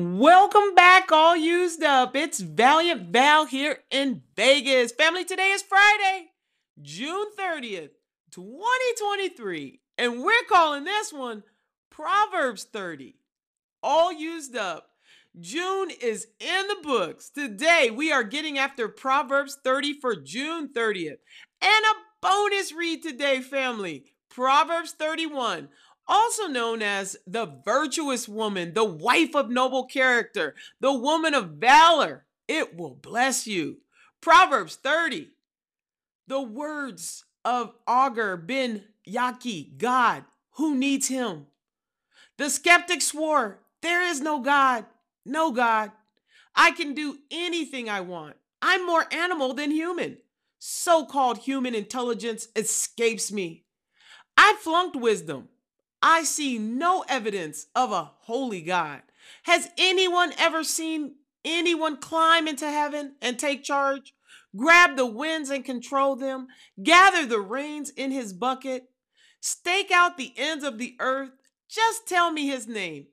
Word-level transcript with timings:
Welcome 0.00 0.76
back, 0.76 1.10
all 1.10 1.36
used 1.36 1.82
up. 1.82 2.14
It's 2.14 2.38
Valiant 2.38 3.10
Val 3.10 3.46
here 3.46 3.78
in 3.90 4.22
Vegas. 4.36 4.92
Family, 4.92 5.24
today 5.24 5.50
is 5.50 5.62
Friday, 5.62 6.28
June 6.80 7.26
30th, 7.36 7.90
2023. 8.30 9.80
And 9.98 10.22
we're 10.22 10.44
calling 10.48 10.84
this 10.84 11.12
one 11.12 11.42
Proverbs 11.90 12.62
30. 12.62 13.16
All 13.82 14.12
used 14.12 14.54
up. 14.54 14.90
June 15.40 15.90
is 16.00 16.28
in 16.38 16.68
the 16.68 16.78
books. 16.80 17.28
Today, 17.30 17.90
we 17.90 18.12
are 18.12 18.22
getting 18.22 18.56
after 18.56 18.86
Proverbs 18.86 19.58
30 19.64 19.94
for 19.94 20.14
June 20.14 20.68
30th. 20.68 21.18
And 21.60 21.84
a 21.84 21.94
bonus 22.22 22.72
read 22.72 23.02
today, 23.02 23.40
family. 23.40 24.04
Proverbs 24.30 24.92
31 24.92 25.70
also 26.08 26.46
known 26.46 26.82
as 26.82 27.16
the 27.26 27.46
virtuous 27.64 28.28
woman, 28.28 28.74
the 28.74 28.84
wife 28.84 29.34
of 29.36 29.50
noble 29.50 29.84
character, 29.84 30.54
the 30.80 30.92
woman 30.92 31.34
of 31.34 31.50
valor. 31.50 32.24
It 32.48 32.76
will 32.76 32.94
bless 32.94 33.46
you. 33.46 33.78
Proverbs 34.20 34.76
30. 34.76 35.28
The 36.26 36.40
words 36.40 37.24
of 37.44 37.74
Agur 37.86 38.36
ben 38.36 38.84
Jakeh, 39.06 39.76
God, 39.78 40.24
who 40.52 40.74
needs 40.74 41.08
him? 41.08 41.46
The 42.36 42.50
skeptic 42.50 43.02
swore, 43.02 43.60
There 43.82 44.02
is 44.02 44.20
no 44.20 44.40
God, 44.40 44.86
no 45.24 45.52
God. 45.52 45.92
I 46.54 46.72
can 46.72 46.94
do 46.94 47.18
anything 47.30 47.88
I 47.88 48.00
want. 48.00 48.36
I'm 48.60 48.84
more 48.86 49.06
animal 49.12 49.54
than 49.54 49.70
human. 49.70 50.18
So 50.58 51.04
called 51.04 51.38
human 51.38 51.74
intelligence 51.74 52.48
escapes 52.56 53.30
me. 53.30 53.64
I 54.36 54.56
flunked 54.60 54.96
wisdom. 54.96 55.48
I 56.02 56.22
see 56.24 56.58
no 56.58 57.04
evidence 57.08 57.66
of 57.74 57.92
a 57.92 58.12
holy 58.20 58.60
God. 58.60 59.02
Has 59.44 59.70
anyone 59.76 60.32
ever 60.38 60.62
seen 60.62 61.16
anyone 61.44 61.96
climb 61.96 62.46
into 62.46 62.68
heaven 62.70 63.14
and 63.20 63.38
take 63.38 63.64
charge, 63.64 64.14
grab 64.56 64.96
the 64.96 65.06
winds 65.06 65.50
and 65.50 65.64
control 65.64 66.16
them, 66.16 66.48
gather 66.82 67.26
the 67.26 67.40
rains 67.40 67.90
in 67.90 68.10
his 68.10 68.32
bucket, 68.32 68.90
stake 69.40 69.90
out 69.90 70.16
the 70.16 70.32
ends 70.36 70.64
of 70.64 70.78
the 70.78 70.96
earth? 71.00 71.30
Just 71.68 72.06
tell 72.06 72.30
me 72.30 72.46
his 72.46 72.66
name. 72.66 73.06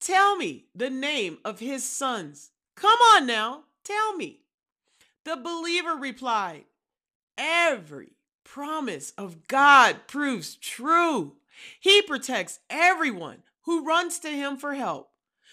Tell 0.00 0.36
me 0.36 0.66
the 0.74 0.90
name 0.90 1.38
of 1.44 1.60
his 1.60 1.84
sons. 1.84 2.50
Come 2.74 2.98
on 3.14 3.26
now, 3.26 3.64
tell 3.84 4.16
me. 4.16 4.40
The 5.24 5.36
believer 5.36 5.94
replied, 5.94 6.64
Every 7.38 8.10
promise 8.44 9.12
of 9.16 9.48
God 9.48 10.06
proves 10.06 10.56
true. 10.56 11.36
He 11.80 12.02
protects 12.02 12.60
everyone 12.68 13.42
who 13.62 13.84
runs 13.84 14.18
to 14.20 14.28
him 14.28 14.56
for 14.56 14.74
help. 14.74 15.10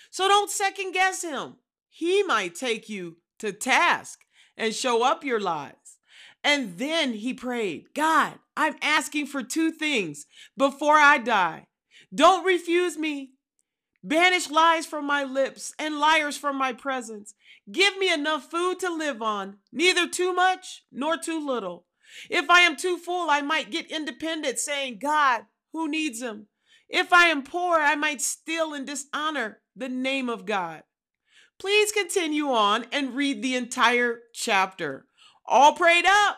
So 0.10 0.28
don't 0.28 0.50
second 0.50 0.94
guess 0.94 1.24
him. 1.24 1.56
He 1.90 2.24
might 2.24 2.56
take 2.56 2.90
you 2.90 3.18
to 3.40 3.52
task 3.52 4.20
and 4.58 4.74
show 4.74 5.04
up 5.04 5.24
your 5.24 5.40
lies. 5.40 5.98
And 6.44 6.78
then 6.78 7.14
he 7.14 7.34
prayed, 7.34 7.94
God, 7.94 8.40
I'm 8.58 8.76
asking 8.82 9.28
for 9.28 9.44
two 9.44 9.72
things 9.72 10.26
before 10.58 10.98
I 10.98 11.18
die. 11.18 11.66
Don't 12.14 12.46
refuse 12.46 12.98
me. 12.98 13.32
Banish 14.04 14.50
lies 14.50 14.86
from 14.86 15.06
my 15.06 15.24
lips 15.24 15.74
and 15.78 16.00
liars 16.00 16.36
from 16.36 16.58
my 16.58 16.74
presence. 16.74 17.36
Give 17.72 17.98
me 17.98 18.12
enough 18.12 18.50
food 18.50 18.80
to 18.80 18.90
live 18.90 19.22
on, 19.22 19.58
neither 19.72 20.08
too 20.08 20.34
much 20.34 20.84
nor 20.92 21.18
too 21.18 21.46
little. 21.46 21.86
If 22.30 22.50
I 22.50 22.62
am 22.62 22.76
too 22.76 22.98
full, 22.98 23.30
I 23.30 23.42
might 23.42 23.72
get 23.72 23.92
independent, 23.92 24.60
saying, 24.60 25.00
God, 25.00 25.46
who 25.74 25.88
needs 25.88 26.20
them? 26.20 26.48
If 26.90 27.14
I 27.14 27.28
am 27.28 27.44
poor, 27.44 27.78
I 27.78 27.96
might 27.96 28.22
steal 28.22 28.74
and 28.74 28.86
dishonor 28.86 29.60
the 29.76 29.90
name 29.90 30.30
of 30.30 30.46
God. 30.46 30.84
Please 31.58 31.92
continue 31.92 32.50
on 32.50 32.86
and 32.92 33.16
read 33.16 33.42
the 33.42 33.56
entire 33.56 34.20
chapter. 34.34 35.06
All 35.46 35.74
prayed 35.74 36.06
up. 36.06 36.38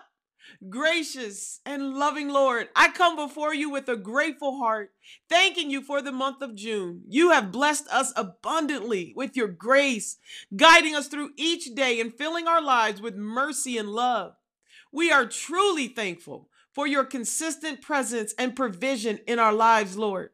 Gracious 0.69 1.59
and 1.66 1.96
loving 1.96 2.30
Lord, 2.30 2.69
I 2.75 2.90
come 2.90 3.16
before 3.16 3.53
you 3.53 3.69
with 3.69 3.90
a 3.90 3.97
grateful 3.97 4.59
heart, 4.59 4.91
thanking 5.28 5.69
you 5.69 5.81
for 5.81 6.02
the 6.02 6.12
month 6.12 6.41
of 6.41 6.56
June. 6.56 7.02
You 7.09 7.31
have 7.31 7.52
blessed 7.52 7.88
us 7.90 8.13
abundantly 8.16 9.13
with 9.16 9.36
your 9.36 9.50
grace, 9.50 10.18
guiding 10.56 10.96
us 10.96 11.07
through 11.07 11.31
each 11.36 11.74
day 11.75 12.00
and 12.00 12.13
filling 12.13 12.47
our 12.47 12.62
lives 12.62 13.02
with 13.02 13.16
mercy 13.16 13.78
and 13.78 13.90
love. 13.90 14.36
We 14.91 15.12
are 15.12 15.25
truly 15.25 15.88
thankful 15.88 16.50
for 16.73 16.88
your 16.88 17.06
consistent 17.06 17.81
presence 17.81 18.34
and 18.38 18.56
provision 18.56 19.19
in 19.28 19.39
our 19.39 19.53
lives, 19.53 19.97
Lord. 19.97 20.31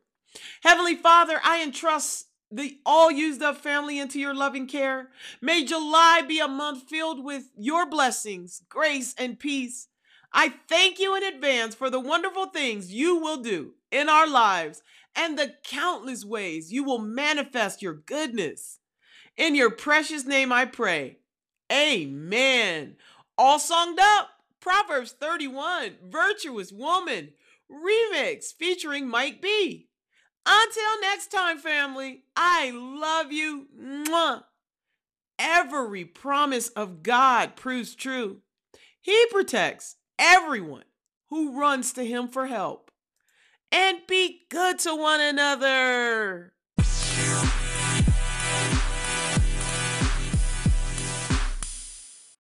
Heavenly 0.63 0.95
Father, 0.95 1.39
I 1.43 1.61
entrust 1.63 2.27
the 2.51 2.79
all 2.85 3.11
used 3.11 3.43
up 3.43 3.57
family 3.57 3.99
into 3.99 4.19
your 4.19 4.33
loving 4.33 4.67
care. 4.67 5.09
May 5.41 5.63
July 5.63 6.21
be 6.27 6.39
a 6.39 6.47
month 6.47 6.83
filled 6.89 7.23
with 7.23 7.51
your 7.55 7.85
blessings, 7.85 8.63
grace, 8.69 9.13
and 9.17 9.37
peace. 9.37 9.87
I 10.33 10.53
thank 10.67 10.99
you 10.99 11.15
in 11.15 11.23
advance 11.23 11.75
for 11.75 11.89
the 11.89 11.99
wonderful 11.99 12.47
things 12.47 12.93
you 12.93 13.17
will 13.17 13.37
do 13.37 13.73
in 13.91 14.09
our 14.09 14.27
lives 14.27 14.81
and 15.15 15.37
the 15.37 15.53
countless 15.63 16.23
ways 16.23 16.71
you 16.71 16.83
will 16.83 16.99
manifest 16.99 17.81
your 17.81 17.93
goodness. 17.93 18.79
In 19.37 19.55
your 19.55 19.71
precious 19.71 20.25
name 20.25 20.51
I 20.51 20.65
pray. 20.65 21.17
Amen. 21.71 22.95
All 23.37 23.59
songed 23.59 23.99
up. 23.99 24.29
Proverbs 24.61 25.11
31, 25.13 25.95
Virtuous 26.09 26.71
Woman, 26.71 27.29
remix 27.71 28.53
featuring 28.53 29.07
Mike 29.07 29.41
B. 29.41 29.87
Until 30.45 31.01
next 31.01 31.27
time, 31.27 31.57
family, 31.57 32.23
I 32.35 32.71
love 32.71 33.31
you. 33.31 33.67
Mwah. 33.79 34.43
Every 35.37 36.03
promise 36.03 36.69
of 36.69 37.03
God 37.03 37.55
proves 37.55 37.95
true. 37.95 38.41
He 38.99 39.25
protects 39.31 39.95
everyone 40.17 40.83
who 41.29 41.57
runs 41.57 41.93
to 41.93 42.05
Him 42.05 42.27
for 42.27 42.47
help. 42.47 42.91
And 43.71 43.99
be 44.07 44.41
good 44.49 44.79
to 44.79 44.95
one 44.95 45.21
another. 45.21 46.53